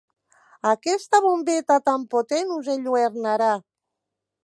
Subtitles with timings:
[0.69, 3.55] Aquesta bombeta tan potent us enlluernarà.